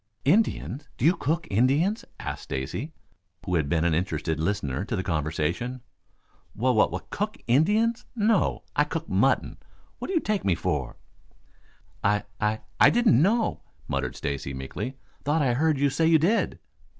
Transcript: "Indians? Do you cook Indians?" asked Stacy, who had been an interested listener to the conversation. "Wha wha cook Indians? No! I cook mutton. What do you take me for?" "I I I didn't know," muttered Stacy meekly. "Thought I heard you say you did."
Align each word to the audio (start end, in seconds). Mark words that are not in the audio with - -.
"Indians? 0.25 0.87
Do 0.97 1.05
you 1.05 1.15
cook 1.15 1.45
Indians?" 1.51 2.03
asked 2.19 2.45
Stacy, 2.45 2.91
who 3.45 3.53
had 3.53 3.69
been 3.69 3.85
an 3.85 3.93
interested 3.93 4.39
listener 4.39 4.83
to 4.83 4.95
the 4.95 5.03
conversation. 5.03 5.81
"Wha 6.55 6.71
wha 6.71 6.97
cook 7.11 7.37
Indians? 7.45 8.05
No! 8.15 8.63
I 8.75 8.83
cook 8.83 9.07
mutton. 9.07 9.57
What 9.99 10.07
do 10.07 10.15
you 10.15 10.19
take 10.19 10.43
me 10.43 10.55
for?" 10.55 10.97
"I 12.03 12.23
I 12.39 12.61
I 12.79 12.89
didn't 12.89 13.21
know," 13.21 13.61
muttered 13.87 14.15
Stacy 14.15 14.55
meekly. 14.55 14.97
"Thought 15.23 15.43
I 15.43 15.53
heard 15.53 15.77
you 15.77 15.91
say 15.91 16.07
you 16.07 16.17
did." 16.17 16.57